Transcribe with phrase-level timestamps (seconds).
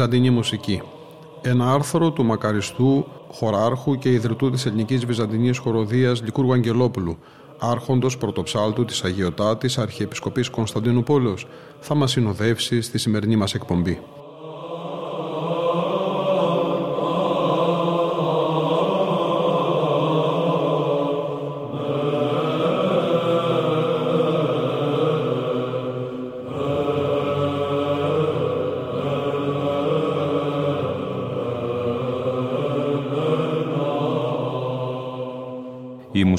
[0.00, 0.82] Βυζαντινή μουσική.
[1.42, 7.18] Ένα άρθρο του μακαριστού χωράρχου και ιδρυτού της ελληνικής βυζαντινής χοροδίας Λικούργου Αγγελόπουλου,
[7.58, 11.46] άρχοντος πρωτοψάλτου της Αγιωτάτης Αρχιεπισκοπής Κωνσταντίνου Πόλεως,
[11.80, 14.00] θα μας συνοδεύσει στη σημερινή μας εκπομπή.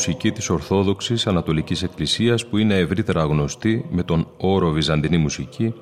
[0.08, 5.74] Μουσική της Ορθόδοξης Ανατολικής Εκκλησίας που είναι ευρύτερα γνωστή με τον όρο Βυζαντινή μουσική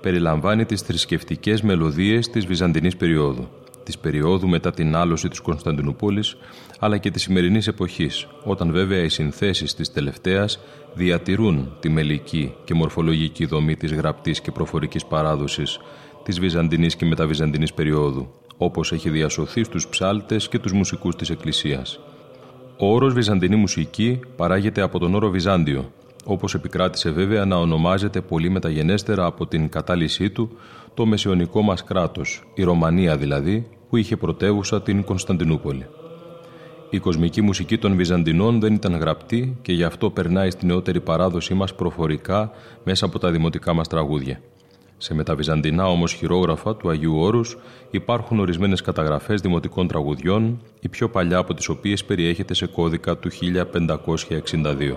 [0.00, 3.48] περιλαμβάνει τις θρησκευτικές μελωδίες της Βυζαντινής περίοδου,
[3.84, 6.36] της περίοδου μετά την άλωση της Κωνσταντινούπολης
[6.78, 10.58] αλλά και της σημερινής εποχής, όταν βέβαια οι συνθέσεις της τελευταίας
[10.94, 15.78] διατηρούν τη μελική και μορφολογική δομή της γραπτής και προφορικής παράδοσης
[16.22, 22.00] της Βυζαντινής και μεταβυζαντινής περίοδου, όπως έχει διασωθεί στους ψάλτες και τους μουσικούς της Εκκλησίας.
[22.76, 25.92] Ο όρος Βυζαντινή μουσική παράγεται από τον όρο Βυζάντιο,
[26.24, 30.50] όπως επικράτησε βέβαια να ονομάζεται πολύ μεταγενέστερα από την κατάλυσή του
[30.94, 35.86] το μεσαιωνικό μας κράτος, η Ρωμανία δηλαδή, που είχε πρωτεύουσα την Κωνσταντινούπολη.
[36.90, 41.54] Η κοσμική μουσική των Βυζαντινών δεν ήταν γραπτή και γι' αυτό περνάει στη νεότερη παράδοσή
[41.54, 42.50] μας προφορικά
[42.84, 44.40] μέσα από τα δημοτικά μας τραγούδια.
[45.02, 47.56] Σε μεταβυζαντινά όμως χειρόγραφα του Αγίου Όρους
[47.90, 53.30] υπάρχουν ορισμένες καταγραφές δημοτικών τραγουδιών, η πιο παλιά από τις οποίες περιέχεται σε κώδικα του
[53.30, 54.96] 1562.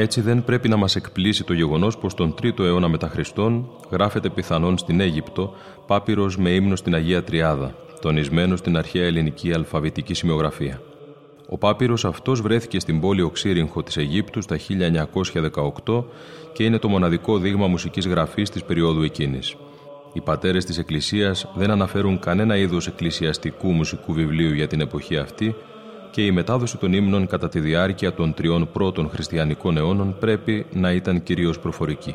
[0.00, 4.28] Έτσι δεν πρέπει να μας εκπλήσει το γεγονός πως τον 3ο αιώνα μετά Χριστόν γράφεται
[4.28, 5.54] πιθανόν στην Αίγυπτο
[5.86, 10.80] πάπυρος με ύμνο στην Αγία Τριάδα, τονισμένο στην αρχαία ελληνική αλφαβητική σημειογραφία.
[11.48, 14.56] Ο πάπυρος αυτός βρέθηκε στην πόλη Οξύριγχο της Αιγύπτου στα
[15.86, 16.04] 1918
[16.52, 19.56] και είναι το μοναδικό δείγμα μουσικής γραφής της περίοδου εκείνης.
[20.12, 25.54] Οι πατέρες της Εκκλησίας δεν αναφέρουν κανένα είδος εκκλησιαστικού μουσικού βιβλίου για την εποχή αυτή
[26.10, 30.92] και η μετάδοση των ύμνων κατά τη διάρκεια των τριών πρώτων χριστιανικών αιώνων πρέπει να
[30.92, 32.14] ήταν κυρίως προφορική.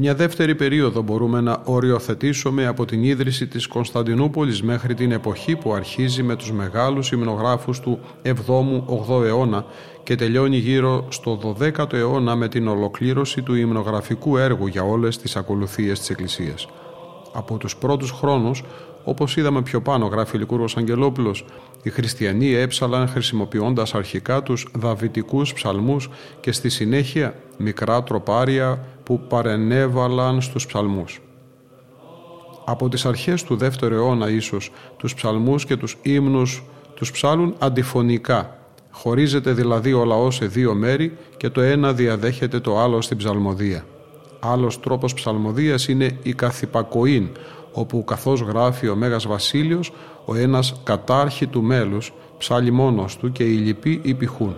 [0.00, 5.72] Μια δεύτερη περίοδο μπορούμε να οριοθετήσουμε από την ίδρυση της Κωνσταντινούπολης μέχρι την εποχή που
[5.72, 9.64] αρχίζει με τους μεγάλους υμνογράφους του 7ου-8ου αιώνα
[10.02, 15.36] και τελειώνει γύρω στο 12ο αιώνα με την ολοκλήρωση του υμνογραφικού έργου για όλες τις
[15.36, 16.68] ακολουθίες της Εκκλησίας.
[17.32, 18.64] Από τους πρώτους χρόνους,
[19.04, 21.44] όπως είδαμε πιο πάνω γράφει ο Λικούργος Αγγελόπουλος,
[21.82, 26.08] οι χριστιανοί έψαλαν χρησιμοποιώντας αρχικά τους δαβητικούς ψαλμούς
[26.40, 31.20] και στη συνέχεια μικρά τροπάρια που παρενέβαλαν στους ψαλμούς.
[32.64, 36.62] Από τις αρχές του δεύτερου αιώνα ίσως τους ψαλμούς και τους ύμνους
[36.94, 38.58] τους ψάλουν αντιφωνικά.
[38.90, 43.84] Χωρίζεται δηλαδή ο λαός σε δύο μέρη και το ένα διαδέχεται το άλλο στην ψαλμοδία.
[44.40, 47.28] Άλλος τρόπος ψαλμοδίας είναι η καθυπακοήν,
[47.78, 49.92] όπου καθώς γράφει ο Μέγας Βασίλειος,
[50.24, 54.56] ο ένας κατάρχη του μέλους ψάλει μόνος του και οι λοιποί υπηχούν.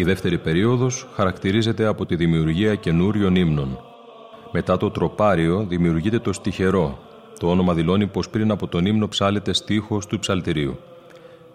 [0.00, 3.78] Η δεύτερη περίοδος χαρακτηρίζεται από τη δημιουργία καινούριων ύμνων.
[4.52, 6.98] Μετά το τροπάριο δημιουργείται το στιχερό.
[7.38, 10.78] Το όνομα δηλώνει πως πριν από τον ύμνο ψάλεται στίχος του ψαλτηρίου.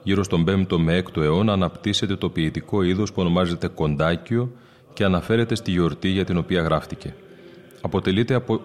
[0.04, 4.52] Γύρω στον 5ο με 6ο αιώνα αναπτύσσεται το ποιητικό είδος που ονομάζεται κοντάκιο
[4.94, 7.14] και αναφέρεται στη γιορτή για την οποία γράφτηκε.
[7.82, 8.62] Αποτελείται από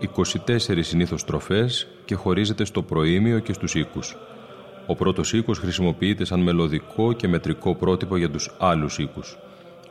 [0.47, 4.17] 24 συνήθως στροφές και χωρίζεται στο προήμιο και στους οίκους.
[4.87, 9.39] Ο πρώτος οίκος χρησιμοποιείται σαν μελωδικό και μετρικό πρότυπο για τους άλλους οίκους.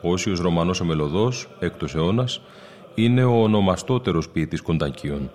[0.02, 2.42] Ο Όσιος Ρωμανός ο Μελωδός, έκτος αιώνας,
[2.96, 5.32] είναι ο ονομαστότερος ποιητής κοντακίων.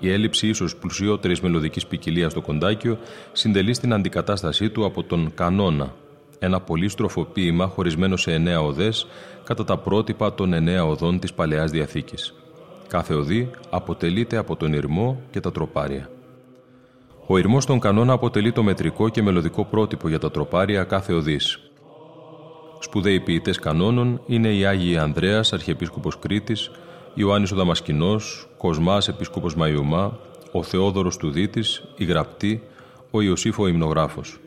[0.00, 2.98] Η έλλειψη ίσως πλουσιότερης μελωδικής ποικιλία στο κοντάκιο
[3.32, 5.94] συντελεί στην αντικατάστασή του από τον κανόνα,
[6.38, 9.06] ένα πολύστροφο ποίημα χωρισμένο σε εννέα οδές
[9.44, 12.34] κατά τα πρότυπα των εννέα οδών της παλαιάς διαθήκης.
[12.88, 16.10] Κάθε οδή αποτελείται από τον ηρμό και τα τροπάρια.
[17.26, 21.71] Ο ηρμός των κανόνα αποτελεί το μετρικό και μελωδικό πρότυπο για τα τροπάρια κάθε οδής.
[22.82, 26.70] Σπουδαίοι ποιητές κανόνων είναι οι Άγιοι Ανδρέας, Αρχιεπίσκοπος Κρήτης,
[27.14, 30.18] Ιωάννης ο Δαμασκηνός, Κοσμάς Επίσκοπος Μαϊουμά,
[30.52, 32.62] ο Θεόδωρος του Δίτης, η Γραπτή,
[33.10, 34.38] ο Ιωσήφο Υμνογράφος.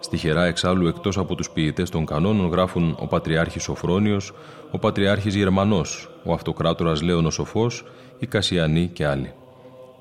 [0.00, 4.32] Στοιχερά εξάλλου εκτός από τους ποιητές των κανόνων γράφουν ο Πατριάρχης Σοφρόνιος,
[4.70, 7.84] ο Πατριάρχης Γερμανός, ο Αυτοκράτορας Λέων Σοφός,
[8.18, 9.32] η Κασιανή και άλλοι.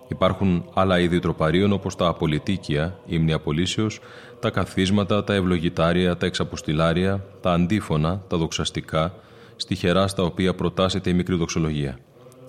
[0.07, 3.99] Υπάρχουν άλλα είδη τροπαρίων όπως τα απολυτίκια, ύμνη απολύσεως,
[4.39, 9.13] τα καθίσματα, τα ευλογητάρια, τα εξαποστηλάρια, τα αντίφωνα, τα δοξαστικά,
[9.55, 11.99] στοιχερά στα οποία προτάσεται η μικρή δοξολογία.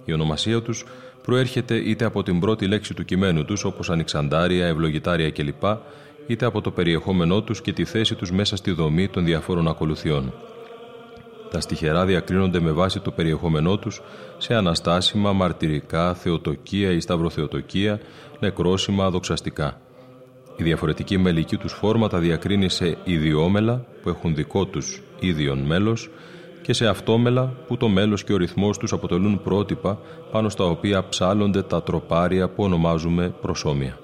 [0.05, 0.85] Η ονομασία τους
[1.23, 5.63] προέρχεται είτε από την πρώτη λέξη του κειμένου τους όπως ανοιξαντάρια, ευλογητάρια κλπ,
[6.27, 10.33] είτε από το περιεχόμενό τους και τη θέση τους μέσα στη δομή των διαφόρων ακολουθιών.
[11.51, 14.01] Τα στοιχερά διακρίνονται με βάση το περιεχόμενό τους
[14.39, 18.01] σε αναστάσιμα, μαρτυρικά, θεοτοκία ή σταυροθεοτοκία,
[18.41, 19.81] νεκρόσιμα, δοξαστικά.
[20.61, 26.11] Η διαφορετική μελική τους φόρμα τα διακρίνει σε ιδιόμελα που έχουν δικό τους ίδιον μέλος
[26.63, 29.99] και σε αυτόμελα που το μέλος και ο ρυθμός τους αποτελούν πρότυπα
[30.31, 33.99] πάνω στα οποία ψάλλονται τα τροπάρια που ονομάζουμε προσώμια.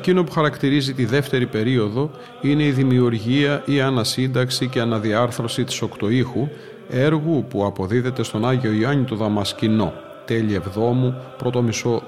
[0.00, 6.48] Εκείνο που χαρακτηρίζει τη δεύτερη περίοδο είναι η δημιουργία ή ανασύνταξη και αναδιάρθρωση της οκτωήχου,
[6.88, 9.92] έργου που αποδίδεται στον Άγιο Ιωάννη του Δαμασκηνό,
[10.24, 12.02] τέλη 7ου, πρώτο μισό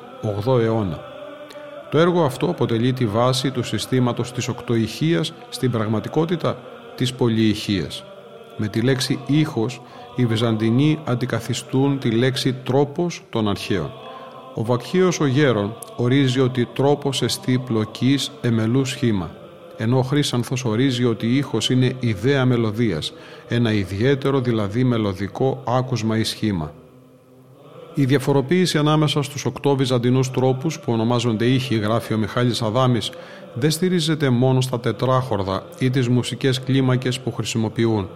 [0.44, 1.00] 8ο αιώνα.
[1.90, 6.58] Το έργο αυτό αποτελεί τη βάση του συστήματος της οκτωηχίας στην πραγματικότητα
[6.96, 8.04] της πολυηχίας.
[8.56, 9.82] Με τη λέξη ήχος,
[10.16, 14.01] οι Βυζαντινοί αντικαθιστούν τη λέξη τρόπος των αρχαίων.
[14.54, 19.30] Ο Βακχίος ο Γέρον ορίζει ότι τρόπος εστί πλοκής εμελού σχήμα,
[19.76, 23.12] ενώ ο Χρύσανθος ορίζει ότι η ήχος είναι ιδέα μελωδίας,
[23.48, 26.72] ένα ιδιαίτερο δηλαδή μελωδικό άκουσμα ή σχήμα.
[27.94, 33.10] Η διαφοροποίηση ανάμεσα στους οκτώ βυζαντινούς τρόπους που ονομάζονται ήχοι, γράφει ο Μιχάλης Αδάμης,
[33.54, 38.08] δεν στηρίζεται μόνο στα τετράχορδα ή τις μουσικές κλίμακες που χρησιμοποιούν,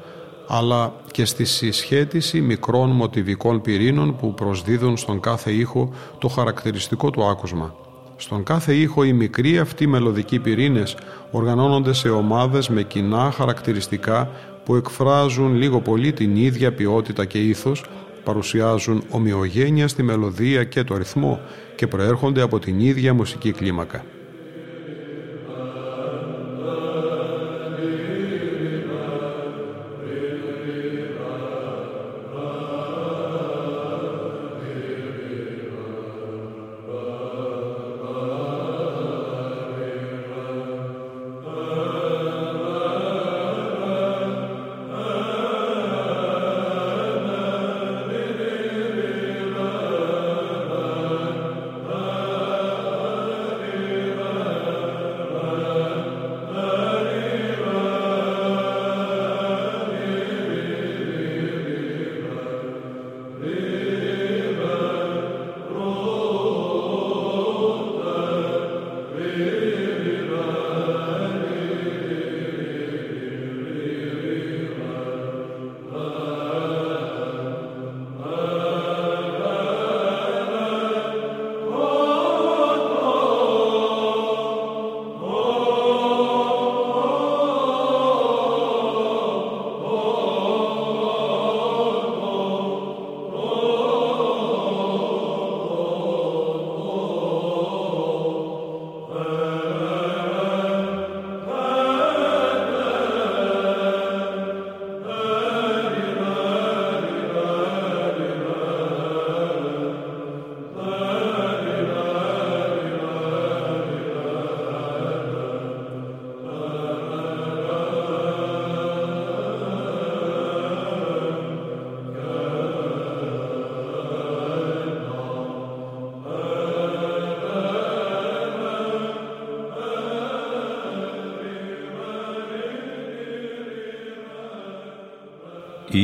[0.47, 7.25] αλλά και στη συσχέτιση μικρών μοτιβικών πυρήνων που προσδίδουν στον κάθε ήχο το χαρακτηριστικό του
[7.25, 7.75] άκουσμα.
[8.17, 10.97] Στον κάθε ήχο οι μικροί αυτοί μελωδικοί πυρήνες
[11.31, 14.31] οργανώνονται σε ομάδες με κοινά χαρακτηριστικά
[14.65, 17.85] που εκφράζουν λίγο πολύ την ίδια ποιότητα και ήθος,
[18.25, 21.41] παρουσιάζουν ομοιογένεια στη μελωδία και το ρυθμό
[21.77, 24.05] και προέρχονται από την ίδια μουσική κλίμακα.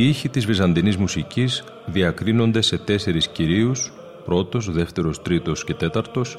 [0.03, 3.93] Οι ήχοι της βυζαντινής μουσικής διακρίνονται σε τέσσερις κυρίους,
[4.25, 6.39] πρώτος, δεύτερος, τρίτος και τέταρτος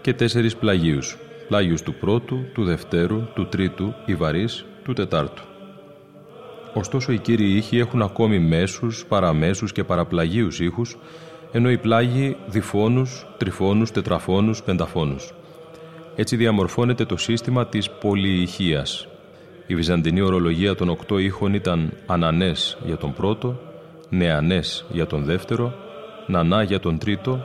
[0.00, 1.16] και τέσσερις πλαγίους,
[1.48, 5.42] πλάγιους του πρώτου, του δευτέρου, του τρίτου, ιβαρής, του τετάρτου.
[6.74, 10.96] Ωστόσο οι κύριοι ήχοι έχουν ακόμη μέσους, παραμέσους και παραπλαγίους ήχους,
[11.52, 15.32] ενώ οι πλάγιοι διφώνους, τριφώνους, τετραφώνους, πενταφώνους.
[16.16, 19.08] Έτσι διαμορφώνεται το σύστημα της πολυηχείας,
[19.66, 23.60] η βυζαντινή ορολογία των οκτώ ήχων ήταν ανανές για τον πρώτο,
[24.08, 25.74] νεανές για τον δεύτερο,
[26.26, 27.44] νανά για τον τρίτο,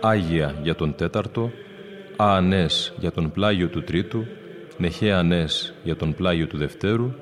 [0.00, 1.50] άγια για τον τέταρτο,
[2.16, 4.26] αανές για τον πλάγιο του τρίτου,
[4.78, 7.12] νεχέανές για τον πλάγιο του δευτέρου,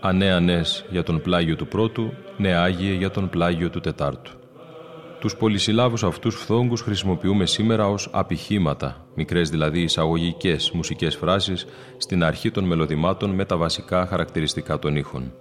[0.00, 4.32] ανέανές για τον πλάγιο του πρώτου, νεάγιε για τον πλάγιο του τετάρτου.
[5.24, 12.50] Τους πολυσυλλάβους αυτούς φθόγκους χρησιμοποιούμε σήμερα ως απηχήματα, μικρές δηλαδή εισαγωγικές μουσικές φράσεις στην αρχή
[12.50, 15.32] των μελωδημάτων με τα βασικά χαρακτηριστικά των ήχων.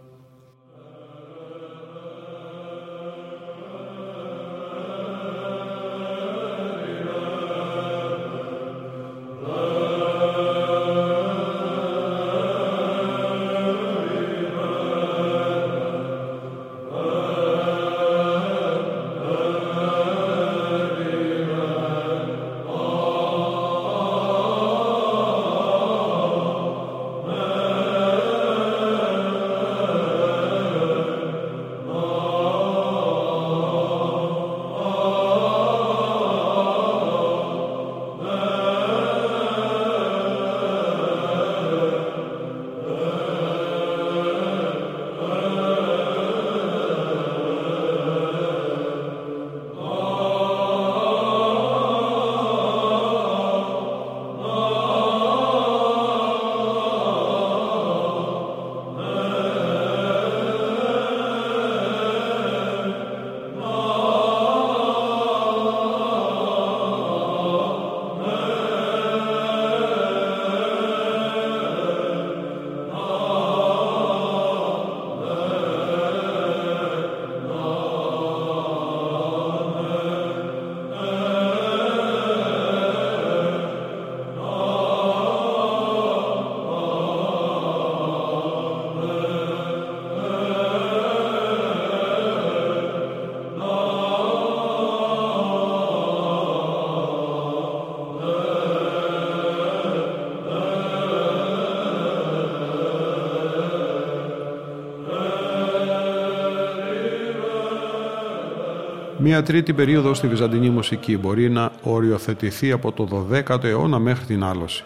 [109.25, 114.43] Μία τρίτη περίοδος στη βυζαντινή μουσική μπορεί να οριοθετηθεί από το 12ο αιώνα μέχρι την
[114.43, 114.83] άλωση.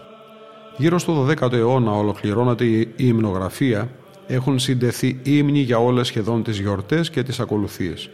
[0.78, 3.90] Γύρω στο 12ο αιώνα ολοκληρώνεται η υμνογραφία,
[4.28, 8.10] έχουν συντεθεί ύμνοι για όλες σχεδόν τις γιορτές και τις ακολουθίες.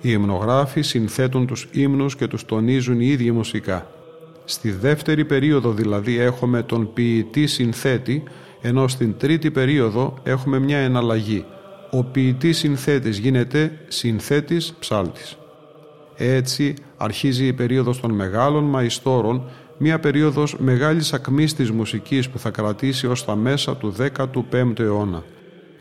[0.00, 3.86] Οι υμνογράφοι συνθέτουν τους ύμνους και τους τονίζουν οι ίδιοι μουσικά.
[4.44, 8.22] Στη δεύτερη περίοδο δηλαδή έχουμε τον ποιητή συνθέτη,
[8.60, 11.44] ενώ στην τρίτη περίοδο έχουμε μια εναλλαγή.
[11.90, 15.36] Ο ποιητής συνθέτης γίνεται συνθέτης ψάλτης.
[16.24, 19.42] Έτσι αρχίζει η περίοδος των μεγάλων μαϊστόρων,
[19.78, 25.22] μια περίοδος μεγάλης ακμής της μουσικής που θα κρατήσει ως τα μέσα του 15ου αιώνα.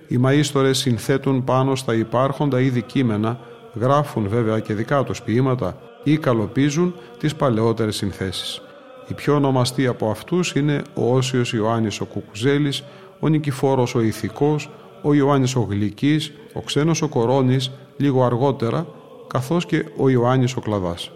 [0.07, 3.39] Οι μαΐστορες συνθέτουν πάνω στα υπάρχοντα ήδη κείμενα,
[3.73, 8.61] γράφουν βέβαια και δικά τους ποίηματα ή καλοπίζουν τις παλαιότερες συνθέσεις.
[9.07, 12.83] Οι πιο ονομαστοί από αυτούς είναι ο Όσιος Ιωάννης ο Κουκουζέλης,
[13.19, 14.69] ο Νικηφόρος ο Ηθικός,
[15.01, 18.85] ο Ιωάννης ο Γλυκής, ο Ξένος ο Κορώνης, λίγο αργότερα,
[19.31, 21.11] καθώς και ο Ιωάννης ο Κλαδάς.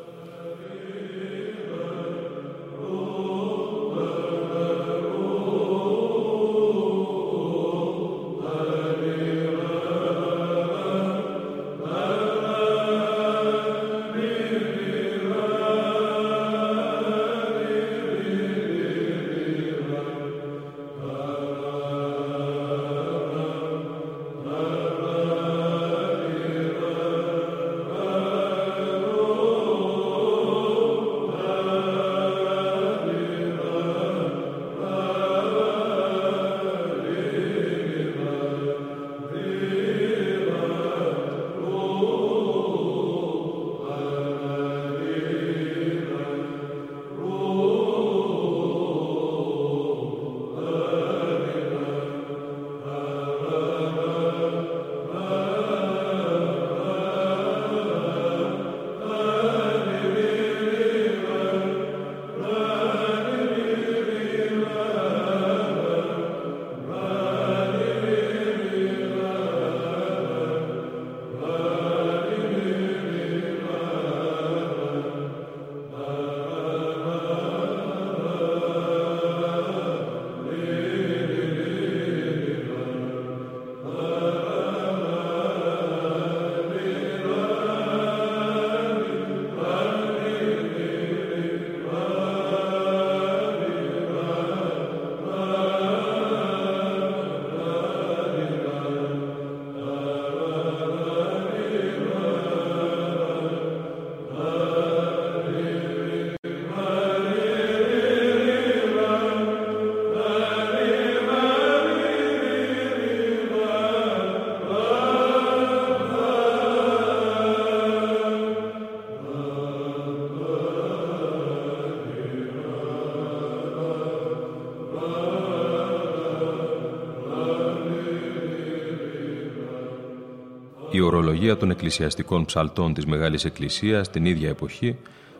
[131.35, 134.97] Η ορολογία των εκκλησιαστικών ψαλτών της Μεγάλης Εκκλησίας την ίδια εποχή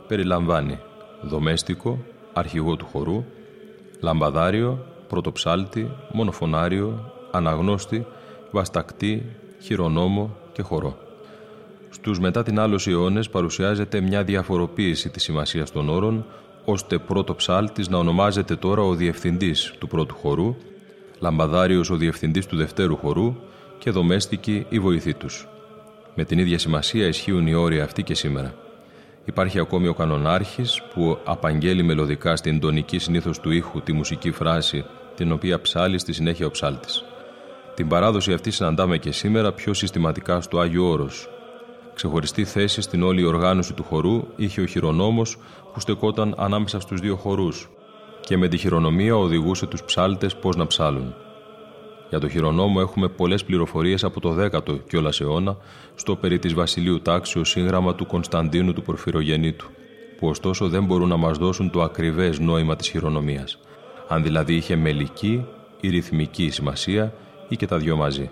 [0.08, 0.80] περιλαμβάνει
[1.22, 3.24] δομέστικο, αρχηγό του χορού,
[4.00, 8.06] λαμπαδάριο, πρωτοψάλτη, μονοφωνάριο, αναγνώστη,
[8.52, 9.26] βαστακτή,
[9.62, 10.98] χειρονόμο και χορό.
[11.90, 16.26] Στους μετά την άλωση αιώνες παρουσιάζεται μια διαφοροποίηση της σημασίας των όρων,
[16.66, 20.56] ώστε πρώτο ψάλτης να ονομάζεται τώρα ο διευθυντής του πρώτου χορού,
[21.20, 23.36] λαμπαδάριος ο διευθυντής του δευτέρου χορού
[23.78, 25.48] και δομέστικοι η βοηθοί τους.
[26.16, 28.54] Με την ίδια σημασία ισχύουν οι όροι αυτοί και σήμερα.
[29.26, 34.86] Υπάρχει ακόμη ο κανονάρχης που απαγγέλει μελωδικά στην τονική συνήθως του ήχου τη μουσική φράση
[35.16, 37.04] την οποία ψάλει στη συνέχεια ο ψάλτης.
[37.74, 41.30] Την παράδοση αυτή συναντάμε και σήμερα πιο συστηματικά στο Άγιο Όρος.
[41.94, 45.38] Ξεχωριστή θέση στην όλη οργάνωση του χορού είχε ο χειρονόμος
[45.74, 47.70] που στεκόταν ανάμεσα στους δύο χορούς
[48.20, 51.16] και με τη χειρονομία οδηγούσε τους ψάλτες πώς να ψάλουν.
[52.16, 55.58] Για το χειρονόμο έχουμε πολλές πληροφορίες από το 10ο κιόλα αιώνα
[55.96, 59.66] στο περί της Βασιλείου Τάξιο σύγγραμμα του Κωνσταντίνου του Πορφυρογεννήτου,
[60.18, 63.60] που ωστόσο δεν μπορούν να μας δώσουν το ακριβές νόημα της χειρονομίας,
[64.08, 65.46] αν δηλαδή είχε μελική
[65.82, 67.14] ή ρυθμική σημασία
[67.50, 68.30] ή και τα δυο μαζί.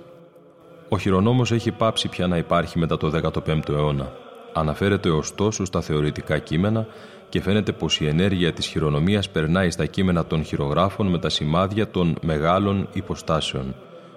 [0.90, 4.14] Ο χειρονόμος έχει πάψει πια να υπάρχει μετά το 15ο αιώνα.
[4.54, 6.88] Αναφέρεται ωστόσο στα θεωρητικά κείμενα
[7.34, 11.90] και φαίνεται πως η ενέργεια της χειρονομίας περνάει στα κείμενα των χειρογράφων με τα σημάδια
[11.90, 13.76] των μεγάλων υποστάσεων,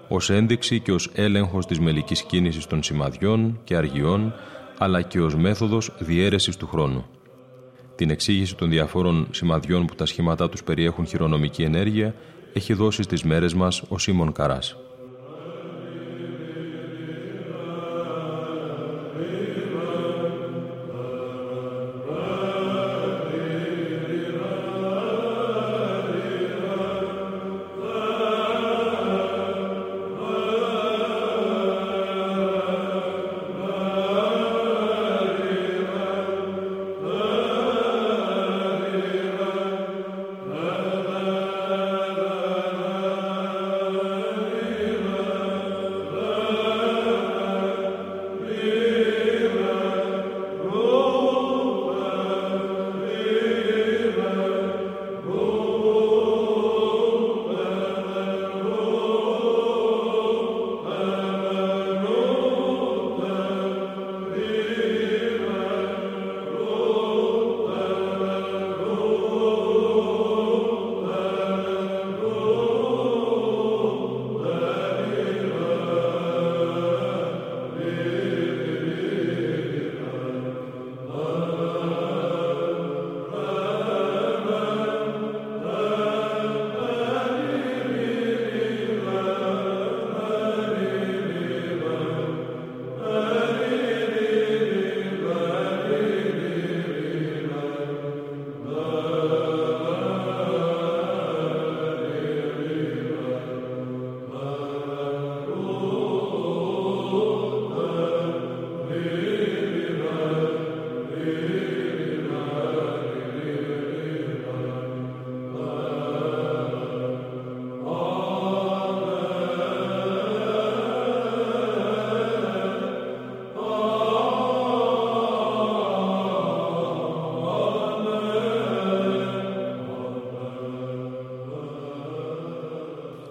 [0.08, 4.34] ως ένδειξη και ως έλεγχος της μελικής κίνησης των σημαδιών και αργιών,
[4.78, 7.04] αλλά και ως μέθοδος διέρεσης του χρόνου.
[7.94, 12.14] Την εξήγηση των διαφόρων σημαδιών που τα σχήματά τους περιέχουν χειρονομική ενέργεια
[12.52, 14.76] έχει δώσει στις μέρες μας ο Σίμων Καράς.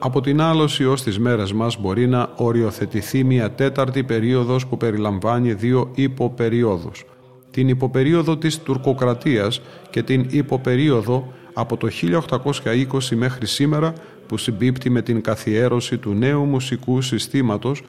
[0.06, 5.54] Από την άλωση ως τις μέρες μας μπορεί να οριοθετηθεί μια τέταρτη περίοδος που περιλαμβάνει
[5.54, 7.06] δύο υποπεριόδους.
[7.52, 13.94] Την υποπερίοδο της τουρκοκρατίας και την υποπερίοδο από το 1820 μέχρι σήμερα
[14.28, 17.84] που συμπίπτει με την καθιέρωση του νέου μουσικού συστήματος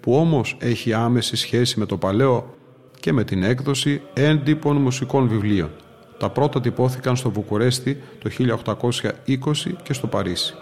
[0.00, 2.54] που όμως έχει άμεση σχέση με το παλαιό
[3.00, 5.70] και με την έκδοση έντυπων μουσικών βιβλίων.
[6.18, 10.54] Τα πρώτα τυπώθηκαν στο Βουκουρέστι το 1820 και στο Παρίσι.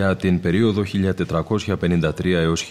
[0.00, 0.82] Για την περίοδο
[1.80, 2.68] 1453 έως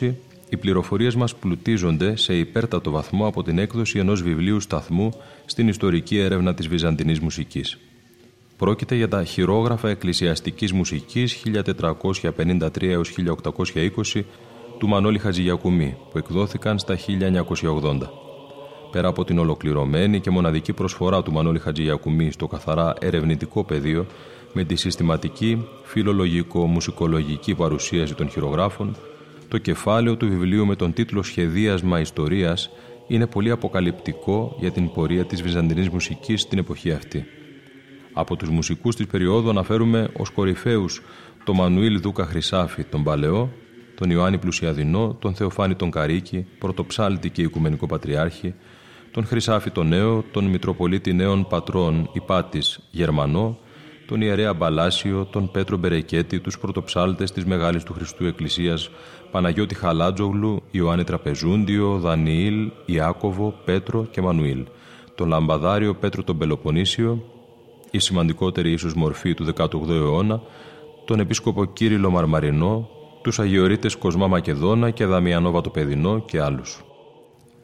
[0.00, 0.14] 1820,
[0.48, 5.12] οι πληροφορίες μας πλουτίζονται σε υπέρτατο βαθμό από την έκδοση ενός βιβλίου σταθμού
[5.46, 7.78] στην ιστορική έρευνα της Βυζαντινής μουσικής.
[8.56, 11.42] Πρόκειται για τα χειρόγραφα εκκλησιαστικής μουσικής
[12.36, 13.14] 1453 έως
[14.14, 14.24] 1820
[14.78, 18.10] του Μανώλη Χατζηγιακουμή, που εκδόθηκαν στα 1980.
[18.90, 24.06] Πέρα από την ολοκληρωμένη και μοναδική προσφορά του Μανώλη Χατζηγιακουμή στο καθαρά ερευνητικό πεδίο,
[24.52, 28.96] με τη συστηματική φιλολογικό-μουσικολογική παρουσίαση των χειρογράφων,
[29.48, 32.70] το κεφάλαιο του βιβλίου με τον τίτλο «Σχεδίασμα Ιστορίας»
[33.06, 37.24] είναι πολύ αποκαλυπτικό για την πορεία της βυζαντινής μουσικής στην εποχή αυτή.
[38.12, 41.02] Από τους μουσικούς της περίοδου αναφέρουμε ως κορυφαίους
[41.44, 43.52] το Μανουήλ Δούκα Χρυσάφη, τον Παλαιό,
[43.94, 48.54] τον Ιωάννη Πλουσιαδινό, τον Θεοφάνη τον Καρίκη, Πρωτοψάλτη και Οικουμενικό Πατριάρχη,
[49.10, 53.58] τον Χρυσάφη τον Νέο, τον Μητροπολίτη Νέων Πατρών Υπάτης Γερμανό,
[54.12, 58.90] τον Ιερέα Μπαλάσιο, τον Πέτρο Μπερεκέτη, τους πρωτοψάλτες της Μεγάλης του Χριστού Εκκλησίας,
[59.30, 64.66] Παναγιώτη Χαλάτζογλου, Ιωάννη Τραπεζούντιο, Δανιήλ, Ιάκωβο, Πέτρο και Μανουήλ,
[65.14, 67.24] τον Λαμπαδάριο Πέτρο τον Πελοπονίσιο,
[67.90, 70.42] η σημαντικότερη ίσως μορφή του 18ου αιώνα,
[71.04, 72.88] τον Επίσκοπο Κύριλο Μαρμαρινό,
[73.22, 76.84] τους Αγιορείτες Κοσμά Μακεδόνα και Δαμιανό Βατοπεδινό και άλλους.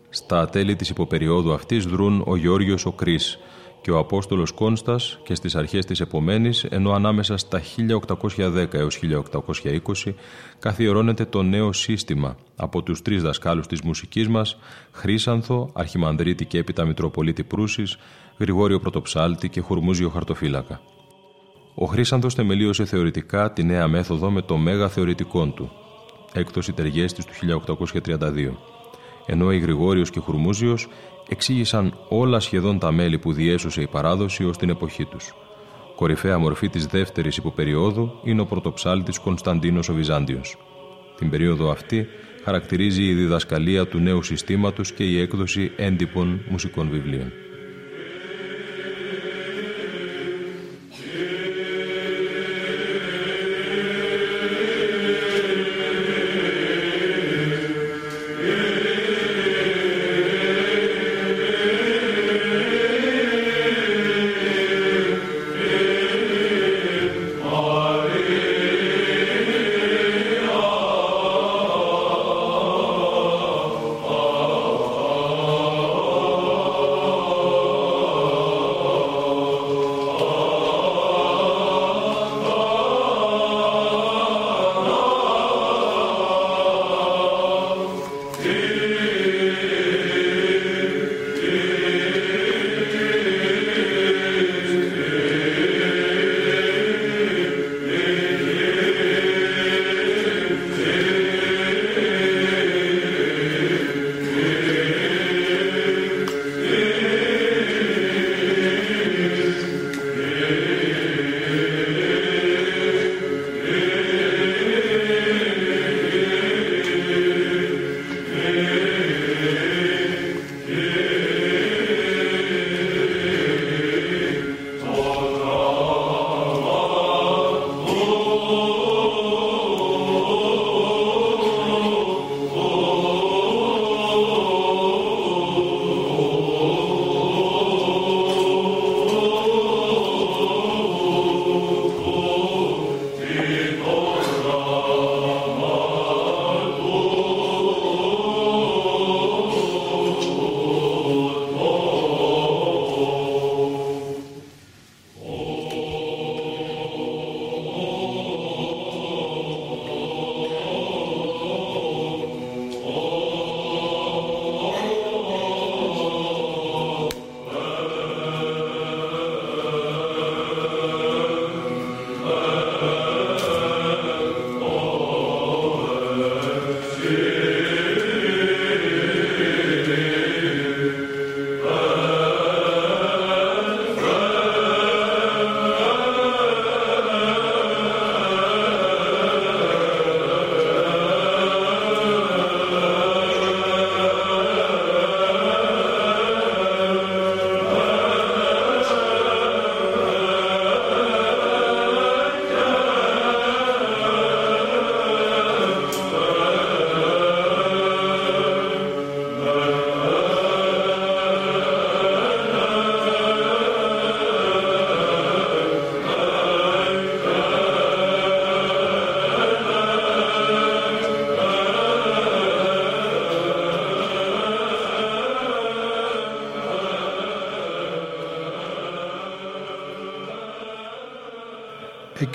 [0.09, 3.39] Στα τέλη της υποπεριόδου αυτής δρούν ο Γεώργιος ο Κρίς
[3.81, 10.15] και ο Απόστολος Κόνστας και στις αρχές της επομένης, ενώ ανάμεσα στα 1810 έως 1820
[10.59, 14.59] καθιερώνεται το νέο σύστημα από τους τρεις δασκάλους της μουσικής μας,
[14.91, 17.99] Χρύσανθο, Αρχιμανδρίτη και έπειτα Μητροπολίτη Προύσης,
[18.39, 20.81] Γρηγόριο Πρωτοψάλτη και Χουρμούζιο Χαρτοφύλακα.
[21.75, 25.71] Ο Χρύσανθος θεμελίωσε θεωρητικά τη νέα μέθοδο με το μέγα θεωρητικό του,
[26.33, 28.57] έκδοση Τεργέστης του 1832,
[29.27, 30.89] ενώ ο Γρηγόριος και Χουρμούζιος
[31.29, 35.35] εξήγησαν όλα σχεδόν τα μέλη που διέσωσε η παράδοση ως την εποχή τους.
[35.97, 40.57] Κορυφαία μορφή της δεύτερης υποπεριόδου είναι ο πρωτοψάλτης Κωνσταντίνος ο Βυζάντιος.
[41.17, 42.07] Την περίοδο αυτή
[42.45, 47.33] χαρακτηρίζει η διδασκαλία του νέου συστήματος και η έκδοση έντυπων μουσικών βιβλίων.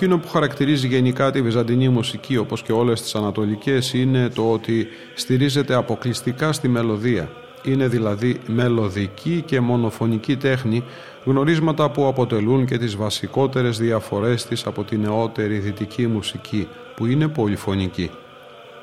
[0.03, 4.87] Εκείνο που χαρακτηρίζει γενικά τη βυζαντινή μουσική όπως και όλες τις ανατολικές είναι το ότι
[5.15, 7.29] στηρίζεται αποκλειστικά στη μελωδία.
[7.63, 10.83] Είναι δηλαδή μελωδική και μονοφωνική τέχνη,
[11.23, 17.27] γνωρίσματα που αποτελούν και τις βασικότερες διαφορές της από την νεότερη δυτική μουσική, που είναι
[17.27, 18.09] πολυφωνική.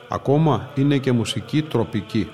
[0.09, 2.29] Ακόμα είναι και μουσική τροπική.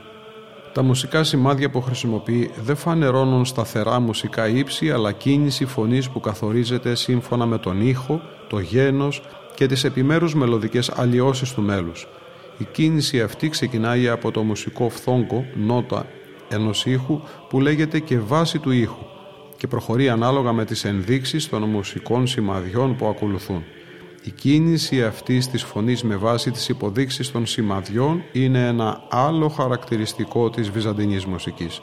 [0.76, 6.94] Τα μουσικά σημάδια που χρησιμοποιεί δεν φανερώνουν σταθερά μουσικά ύψη, αλλά κίνηση φωνής που καθορίζεται
[6.94, 9.22] σύμφωνα με τον ήχο, το γένος
[9.54, 12.08] και τις επιμέρους μελωδικές αλλοιώσεις του μέλους.
[12.58, 16.06] Η κίνηση αυτή ξεκινάει από το μουσικό φθόγκο, νότα
[16.48, 19.04] ενός ήχου που λέγεται και βάση του ήχου
[19.56, 23.64] και προχωρεί ανάλογα με τις ενδείξεις των μουσικών σημαδιών που ακολουθούν.
[24.26, 30.50] Η κίνηση αυτής της φωνής με βάση τις υποδείξεις των σημαδιών είναι ένα άλλο χαρακτηριστικό
[30.50, 31.80] της βυζαντινής μουσικής.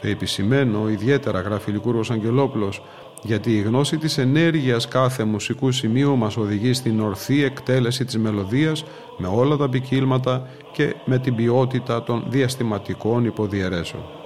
[0.00, 2.82] Το επισημένω ιδιαίτερα γράφει Λικούρος Αγγελόπουλος
[3.22, 8.84] γιατί η γνώση της ενέργειας κάθε μουσικού σημείου μας οδηγεί στην ορθή εκτέλεση της μελωδίας
[9.18, 14.23] με όλα τα ποικίλματα και με την ποιότητα των διαστηματικών υποδιαιρέσεων.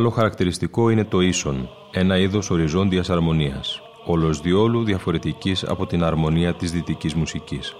[0.00, 6.54] Άλλο χαρακτηριστικό είναι το ίσον, ένα είδος οριζόντιας αρμονίας, όλος διόλου διαφορετικής από την αρμονία
[6.54, 7.74] της δυτικής μουσικής.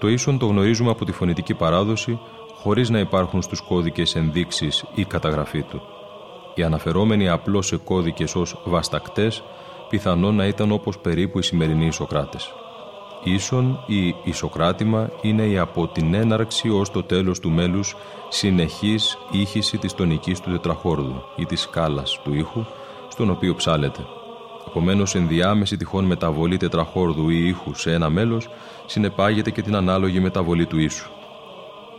[0.00, 2.18] Το ίσον το γνωρίζουμε από τη φωνητική παράδοση,
[2.54, 5.82] χωρίς να υπάρχουν στους κώδικες ενδείξεις ή καταγραφή του.
[6.54, 9.42] Οι αναφερόμενοι απλώς σε κώδικες ως βαστακτές,
[9.88, 12.52] πιθανόν να ήταν όπως περίπου οι σημερινοί Ισοκράτες.
[13.24, 17.96] Ίσον ή ισοκράτημα είναι η από την έναρξη ως το τέλος του μέλους
[18.28, 22.64] συνεχής ήχηση της τονικής του τετραχόρδου ή της σκάλας του ήχου
[23.08, 24.06] στον οποίο ψάλεται.
[24.68, 28.48] Επομένως, ενδιάμεση τυχόν μεταβολή τετραχόρδου ή ήχου σε ένα μέλος
[28.86, 31.10] συνεπάγεται και την ανάλογη μεταβολή του ίσου.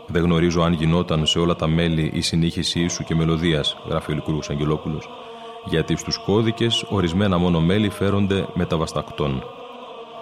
[0.07, 4.15] Δεν γνωρίζω αν γινόταν σε όλα τα μέλη η συνήχιση ίσου και μελωδίας, γράφει ο
[4.15, 5.09] Λικούργος Αγγελόπουλος,
[5.65, 9.43] γιατί στους κώδικες ορισμένα μόνο μέλη φέρονται μεταβαστακτών.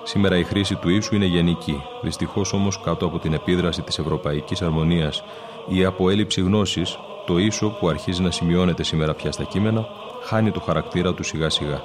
[0.04, 4.62] Σήμερα η χρήση του ίσου είναι γενική, δυστυχώς όμως κάτω από την επίδραση της ευρωπαϊκής
[4.62, 5.24] αρμονίας
[5.68, 9.88] ή από έλλειψη γνώσης, το ίσο που αρχίζει να σημειώνεται σήμερα πια στα κείμενα
[10.24, 11.82] χάνει το χαρακτήρα του σιγά σιγά.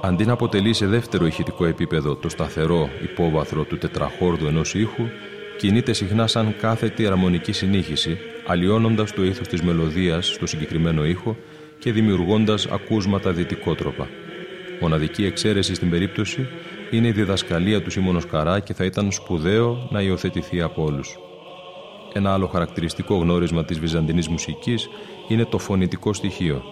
[0.00, 5.04] Αντί να αποτελεί σε δεύτερο ηχητικό επίπεδο το σταθερό υπόβαθρο του τετραχόρδου ενός ήχου,
[5.58, 11.36] κινείται συχνά σαν κάθετη αρμονική συνήχηση, αλλοιώνοντας το ήθος της μελωδίας στο συγκεκριμένο ήχο
[11.78, 14.08] και δημιουργώντας ακούσματα δυτικότροπα.
[14.80, 16.48] Μοναδική εξαίρεση στην περίπτωση
[16.90, 21.18] είναι η διδασκαλία του Σίμωνος Καρά και θα ήταν σπουδαίο να υιοθετηθεί από όλους.
[22.12, 24.88] Ένα άλλο χαρακτηριστικό γνώρισμα της βυζαντινής μουσικής
[25.28, 26.62] είναι το φωνητικό στοιχείο.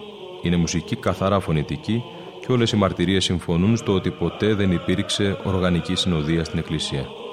[0.41, 2.03] Είναι μουσική καθαρά φωνητική
[2.39, 7.26] και όλες οι μαρτυρίες συμφωνούν στο ότι ποτέ δεν υπήρξε οργανική συνοδεία στην Εκκλησία.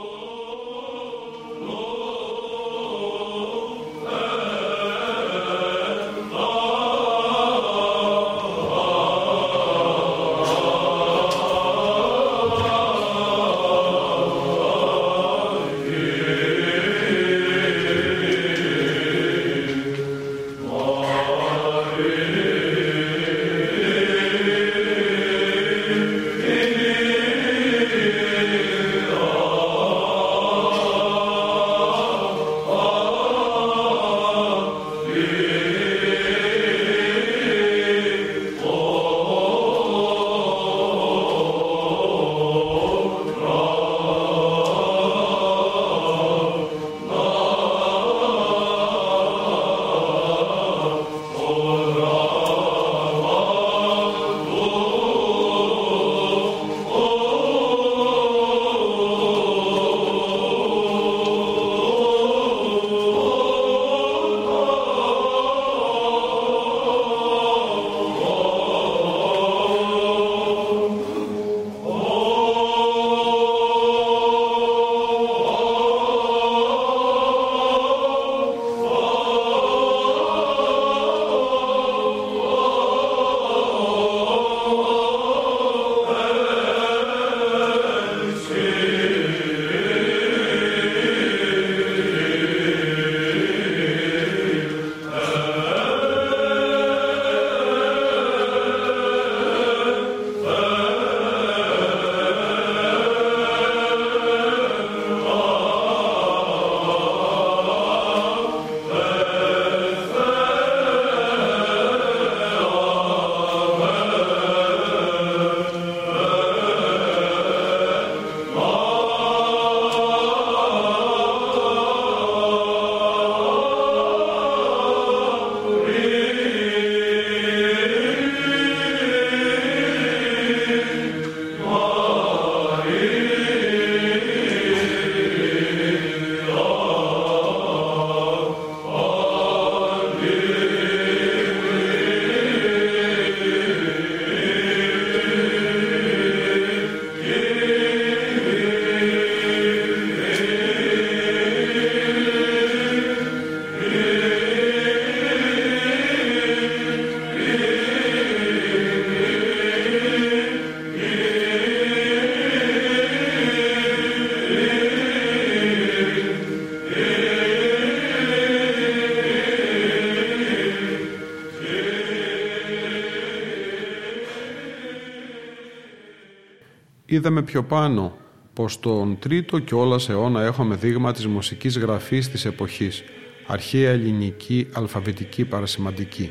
[177.24, 178.16] Είδαμε πιο πάνω
[178.52, 183.02] πως τον τρίτο και όλας αιώνα έχουμε δείγμα της μουσικής γραφής της εποχής,
[183.46, 186.30] αρχαία ελληνική αλφαβητική παρασημαντική,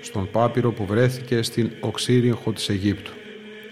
[0.00, 3.10] στον Πάπυρο που βρέθηκε στην Οξύριγχο της Αιγύπτου.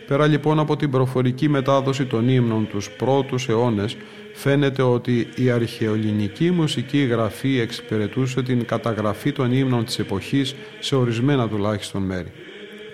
[0.06, 3.96] Πέρα λοιπόν από την προφορική μετάδοση των ύμνων τους πρώτους αιώνες,
[4.34, 11.48] φαίνεται ότι η αρχαιοελληνική μουσική γραφή εξυπηρετούσε την καταγραφή των ύμνων της εποχής σε ορισμένα
[11.48, 12.32] τουλάχιστον μέρη.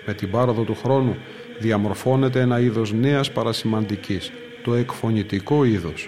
[0.05, 1.15] Με την πάροδο του χρόνου
[1.59, 4.31] διαμορφώνεται ένα είδος νέας παρασημαντικής,
[4.63, 6.07] το εκφωνητικό είδος.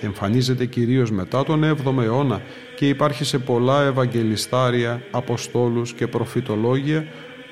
[0.00, 2.42] Εμφανίζεται κυρίως μετά τον 7ο αιώνα
[2.76, 7.06] και υπάρχει σε πολλά ευαγγελιστάρια, αποστόλους και προφητολόγια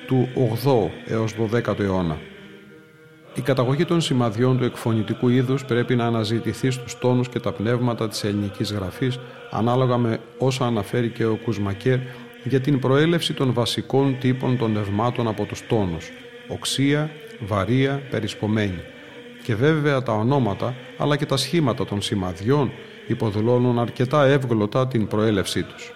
[0.07, 2.17] του 8ου έως 12ου αιώνα.
[3.35, 8.07] Η καταγωγή των σημαδιών του εκφωνητικού είδους πρέπει να αναζητηθεί στους τόνους και τα πνεύματα
[8.09, 9.19] της ελληνικής γραφής
[9.51, 11.97] ανάλογα με όσα αναφέρει και ο Κουσμακέρ
[12.43, 16.11] για την προέλευση των βασικών τύπων των νευμάτων από τους τόνους
[16.47, 17.09] οξία,
[17.39, 18.81] βαρία, περισπομένη.
[19.43, 22.71] Και βέβαια τα ονόματα αλλά και τα σχήματα των σημαδιών
[23.07, 25.93] υποδηλώνουν αρκετά εύγλωτα την προέλευσή τους.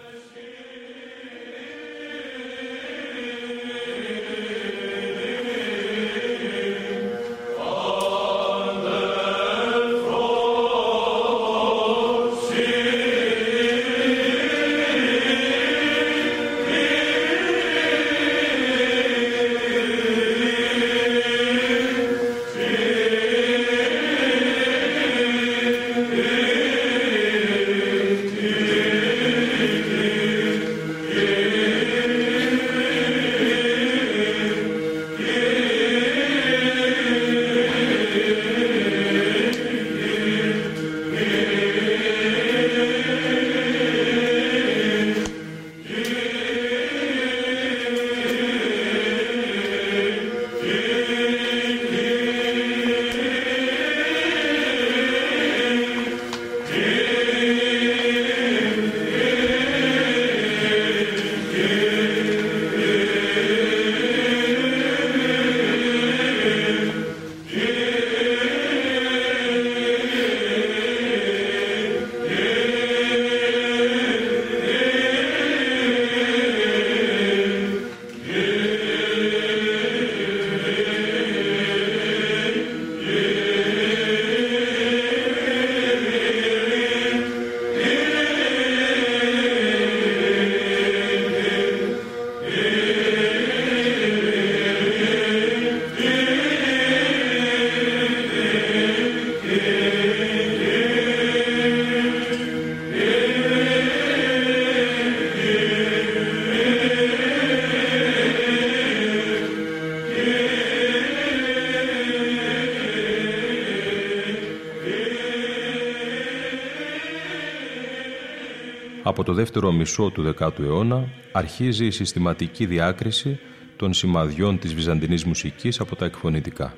[119.28, 123.40] Το δεύτερο μισό του 10ου αιώνα αρχίζει η συστηματική διάκριση
[123.76, 126.74] των σημαδιών της βυζαντινής μουσικής από τα εκφωνητικά.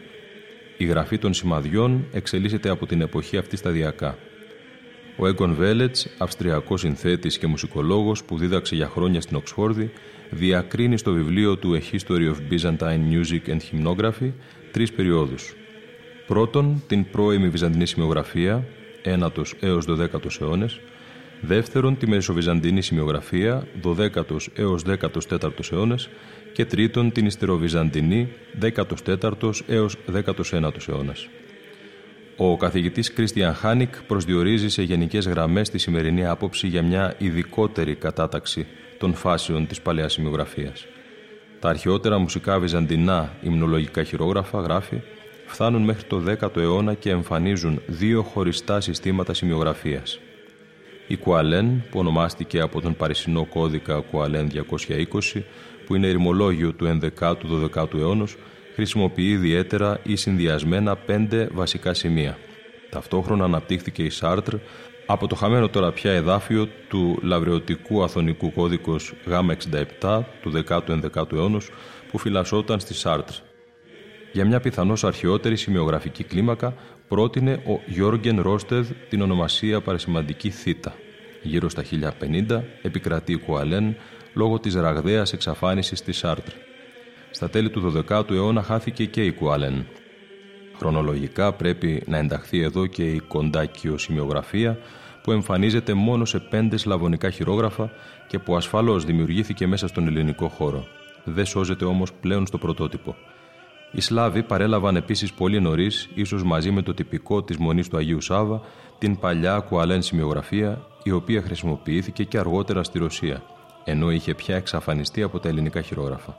[0.78, 4.18] Η γραφή των σημαδιών εξελίσσεται από την εποχή αυτή σταδιακά.
[5.18, 9.91] Ο Έγκον Βέλετς, αυστριακός συνθέτης και μουσικολόγος που δίδαξε για χρόνια στην Οξφόρδη,
[10.30, 14.32] διακρίνει στο βιβλίο του A History of Byzantine Music and Hymnography
[14.72, 15.54] τρεις περιόδους.
[16.28, 18.66] Πρώτον, την πρώιμη βυζαντινή σημειογραφία,
[19.04, 20.80] 1ο έως 12ο αιώνες,
[21.41, 26.09] δεύτερον τη μεσοβυζαντινή σημειογραφία 12ο έως 14ο αιώνες
[26.53, 28.29] και τρίτον την ιστεροβυζαντινή
[28.75, 31.27] 14ο έως 19ο αιώνας.
[32.37, 38.67] Ο καθηγητής Κρίστιαν Χάνικ προσδιορίζει σε γενικές γραμμές τη σημερινή άποψη για μια ειδικότερη κατάταξη
[38.97, 40.85] των φάσεων της παλαιάς σημειογραφίας.
[41.59, 45.01] Τα αρχαιότερα μουσικά βυζαντινά υμνολογικά χειρόγραφα, γράφει,
[45.45, 50.19] φτάνουν μέχρι το 10ο αιώνα και εμφανίζουν δύο χωριστά συστήματα σημειογραφίας.
[51.12, 55.41] Η Κουαλέν, που ονομάστηκε από τον Παρισινό κώδικα Κουαλέν 220,
[55.86, 58.38] που είναι ερημολόγιο του 11ου-12ου αιώνος,
[58.76, 62.38] χρησιμοποιεί ιδιαίτερα ή συνδυασμένα πέντε βασικά σημεία.
[62.89, 64.55] Ταυτόχρονα αναπτύχθηκε η Σάρτρ
[65.05, 71.70] από το χαμένο τώρα πια εδάφιο του λαβρεωτικού αθωνικού κώδικος Γ67 του 10ου-11ου αιώνος
[72.12, 73.34] που φυλασσόταν στη Σάρτρ.
[74.32, 76.74] Για μια πιθανώς αρχαιότερη σημειογραφική κλίμακα
[77.10, 80.93] πρότεινε ο Γιώργεν Ρόστεδ την ονομασία παρασημαντική Θήτα.
[81.41, 81.84] Γύρω στα
[82.49, 83.95] 1050 επικρατεί η Κουαλέν
[84.34, 86.51] λόγω της ραγδαίας εξαφάνισης της Σάρτρ.
[87.32, 89.86] Στα τέλη του 12ου αιώνα χάθηκε και η Κουάλεν.
[90.78, 94.78] Χρονολογικά πρέπει να ενταχθεί εδώ και η κοντάκιο σημειογραφία
[95.24, 97.91] που εμφανίζεται μόνο σε πέντε σλαβωνικά χειρόγραφα
[98.28, 100.88] και που ασφαλώς δημιουργήθηκε μέσα στον ελληνικό χώρο.
[101.24, 103.16] Δεν σώζεται όμως πλέον στο πρωτότυπο.
[103.91, 108.21] Οι Σλάβοι παρέλαβαν επίσης πολύ νωρίς, ίσως μαζί με το τυπικό της Μονής του Αγίου
[108.21, 108.61] Σάβα,
[108.97, 113.43] την παλιά κουαλέν σημειογραφία, η οποία χρησιμοποιήθηκε και αργότερα στη Ρωσία,
[113.83, 116.37] ενώ είχε πια εξαφανιστεί από τα ελληνικά χειρόγραφα.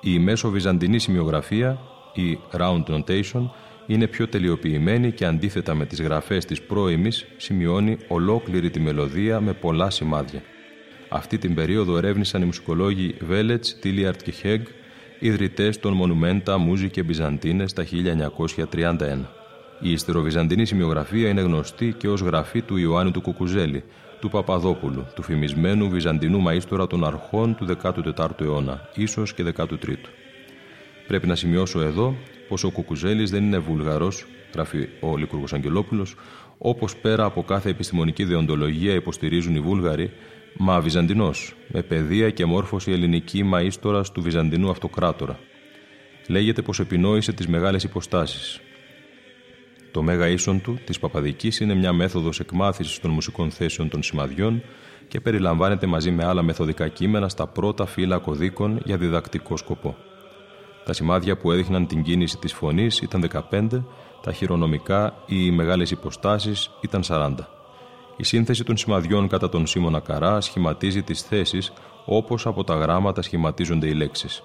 [0.00, 1.78] Η μέσο βυζαντινή σημειογραφία,
[2.14, 3.50] η round notation,
[3.86, 9.52] είναι πιο τελειοποιημένη και αντίθετα με τις γραφές της πρώιμης σημειώνει ολόκληρη τη μελωδία με
[9.52, 10.42] πολλά σημάδια.
[11.08, 14.62] Αυτή την περίοδο ερεύνησαν οι μουσικολόγοι Βέλετς, Τίλιαρτ και Χέγγ,
[15.26, 19.18] ιδρυτές των Μονουμέντα Μούζι και Μπυζαντίνες τα 1931.
[19.80, 23.84] Η ιστεροβυζαντινή σημειογραφία είναι γνωστή και ως γραφή του Ιωάννου του Κουκουζέλη,
[24.20, 29.96] του Παπαδόπουλου, του φημισμένου βυζαντινού μαΐστορα των αρχών του 14ου αιώνα, ίσως και 13ου.
[31.06, 32.16] Πρέπει να σημειώσω εδώ
[32.48, 36.16] πως ο Κουκουζέλης δεν είναι βουλγαρός, γράφει ο Λικούργος Αγγελόπουλος,
[36.58, 40.10] όπως πέρα από κάθε επιστημονική δεοντολογία υποστηρίζουν οι Βούλγαροι,
[40.58, 45.38] μα Βυζαντινός, με παιδεία και μόρφωση ελληνική μαΐστορας του Βυζαντινού Αυτοκράτορα.
[46.28, 48.60] Λέγεται πως επινόησε τις μεγάλες υποστάσεις,
[49.94, 54.62] το μέγα ίσον του της Παπαδικής είναι μια μέθοδος εκμάθησης των μουσικών θέσεων των σημαδιών
[55.08, 59.96] και περιλαμβάνεται μαζί με άλλα μεθοδικά κείμενα στα πρώτα φύλλα κωδίκων για διδακτικό σκοπό.
[60.84, 63.84] Τα σημάδια που έδειχναν την κίνηση της φωνής ήταν 15,
[64.22, 67.34] τα χειρονομικά ή οι μεγάλες υποστάσεις ήταν 40.
[68.16, 71.72] Η σύνθεση των σημαδιών κατά τον Σίμωνα Καρά σχηματίζει τις θέσεις
[72.04, 74.42] όπως από τα γράμματα σχηματίζονται οι λέξεις.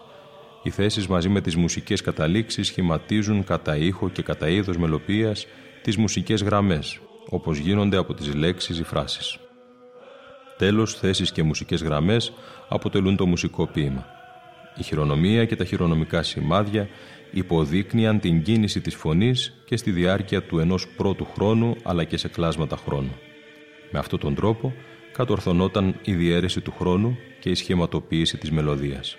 [0.64, 5.48] Οι θέσεις μαζί με τις μουσικές καταλήξεις σχηματίζουν κατά ήχο και κατά είδος μελοποίησης
[5.82, 7.00] τις μουσικές γραμμές,
[7.30, 9.38] όπως γίνονται από τις λέξεις ή φράσεις.
[10.58, 12.34] Τέλος, θέσεις και μουσικές γραμμές
[12.68, 14.06] αποτελούν το μουσικό ποίημα.
[14.78, 16.88] Η χειρονομία και τα χειρονομικά σημάδια
[17.32, 22.28] υποδείκνυαν την κίνηση της φωνής και στη διάρκεια του ενός πρώτου χρόνου αλλά και σε
[22.28, 23.16] κλάσματα χρόνου.
[23.92, 24.74] Με αυτόν τον τρόπο
[25.12, 29.18] κατορθωνόταν η διαίρεση του χρόνου και η σχηματοποίηση της μελωδίας.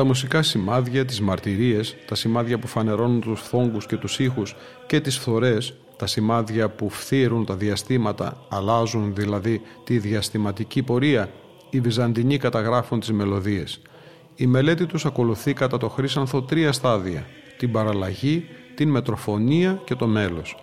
[0.00, 5.00] Τα μουσικά σημάδια, τις μαρτυρίες, τα σημάδια που φανερώνουν τους φθόγκους και τους ήχους και
[5.00, 11.30] τις φθορές, τα σημάδια που φθύρουν τα διαστήματα, αλλάζουν δηλαδή τη διαστηματική πορεία,
[11.70, 13.80] οι Βυζαντινοί καταγράφουν τις μελωδίες.
[14.34, 17.26] Η μελέτη τους ακολουθεί κατά το χρήσανθο τρία στάδια,
[17.58, 18.44] την παραλλαγή,
[18.74, 20.56] την μετροφωνία και το μέλος.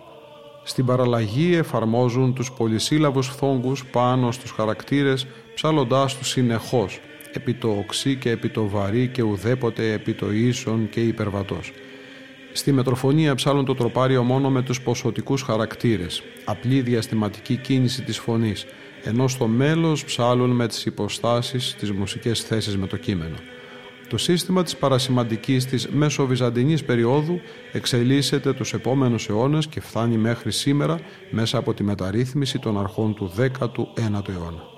[0.64, 7.00] Στην παραλλαγή εφαρμόζουν τους πολυσύλλαβους φθόγκους πάνω στους χαρακτήρες, ψάλλοντάς τους συνεχώς,
[7.32, 11.72] επί το οξύ και επί το βαρύ και ουδέποτε επί το ίσον και υπερβατός.
[12.52, 18.66] Στη μετροφωνία ψάλουν το τροπάριο μόνο με τους ποσοτικούς χαρακτήρες, απλή διαστηματική κίνηση της φωνής,
[19.04, 23.36] ενώ στο μέλος ψάλουν με τις υποστάσεις, τις μουσικές θέσεις με το κείμενο.
[24.08, 27.40] Το σύστημα της παρασημαντικής της μεσοβυζαντινής περίοδου
[27.72, 31.00] εξελίσσεται τους επόμενους αιώνες και φτάνει μέχρι σήμερα
[31.30, 34.77] μέσα από τη μεταρρύθμιση των αρχών του 19ου αιώνα.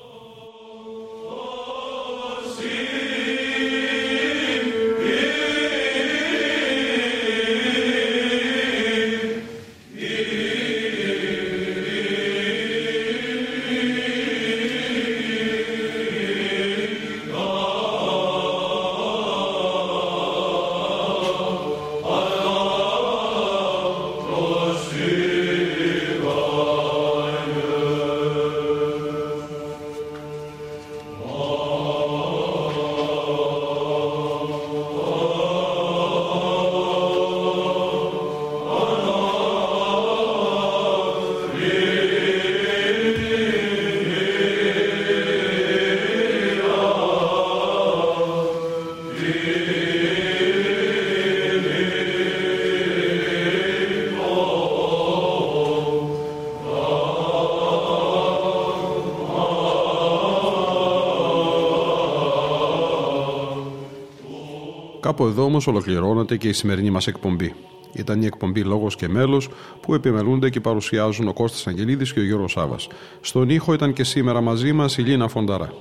[65.11, 67.55] Κάπου εδώ όμως ολοκληρώνεται και η σημερινή μας εκπομπή.
[67.93, 69.49] Ήταν η εκπομπή Λόγος και Μέλος
[69.81, 72.77] που επιμελούνται και παρουσιάζουν ο Κώστας Αγγελίδης και ο Γιώργος Σάβα.
[73.21, 75.73] Στον ήχο ήταν και σήμερα μαζί μας η Λίνα Φονταρά.